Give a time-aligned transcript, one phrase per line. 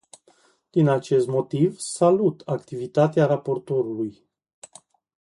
[0.69, 4.23] Din acest motiv, salut activitatea raportorului.